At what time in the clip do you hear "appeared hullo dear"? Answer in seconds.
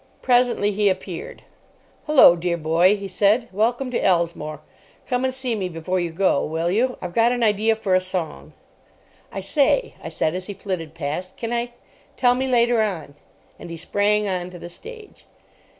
0.89-2.55